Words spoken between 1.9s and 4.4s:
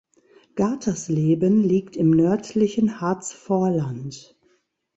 im nördlichen Harzvorland.